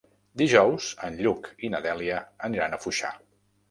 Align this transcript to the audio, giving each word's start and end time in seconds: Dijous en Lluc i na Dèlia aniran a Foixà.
Dijous 0.41 0.87
en 1.09 1.19
Lluc 1.27 1.51
i 1.69 1.71
na 1.77 1.85
Dèlia 1.87 2.27
aniran 2.53 2.77
a 2.77 2.85
Foixà. 2.87 3.19